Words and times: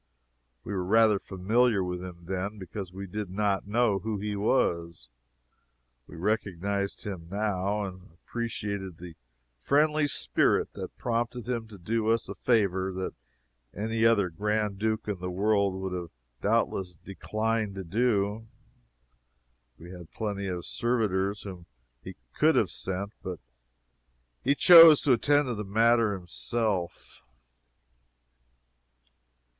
We 0.63 0.73
were 0.73 0.83
rather 0.83 1.19
familiar 1.19 1.83
with 1.83 2.03
him 2.03 2.25
then, 2.25 2.57
because 2.57 2.91
we 2.91 3.05
did 3.05 3.29
not 3.29 3.67
know 3.67 3.99
who 3.99 4.17
he 4.17 4.35
was. 4.35 5.09
We 6.07 6.15
recognized 6.15 7.03
him 7.05 7.27
now, 7.29 7.83
and 7.83 8.09
appreciated 8.11 8.97
the 8.97 9.13
friendly 9.59 10.07
spirit 10.07 10.73
that 10.73 10.97
prompted 10.97 11.47
him 11.47 11.67
to 11.67 11.77
do 11.77 12.09
us 12.09 12.27
a 12.27 12.33
favor 12.33 12.91
that 12.93 13.13
any 13.75 14.03
other 14.03 14.31
Grand 14.31 14.79
Duke 14.79 15.07
in 15.07 15.19
the 15.19 15.29
world 15.29 15.75
would 15.79 15.93
have 15.93 16.09
doubtless 16.41 16.95
declined 16.95 17.75
to 17.75 17.83
do. 17.83 18.47
He 19.77 19.91
had 19.91 20.09
plenty 20.09 20.47
of 20.47 20.65
servitors 20.65 21.43
whom 21.43 21.67
he 22.01 22.15
could 22.33 22.55
have 22.55 22.71
sent, 22.71 23.11
but 23.21 23.39
he 24.43 24.55
chose 24.55 24.99
to 25.01 25.13
attend 25.13 25.45
to 25.47 25.53
the 25.53 25.63
matter 25.63 26.13
himself. 26.13 27.23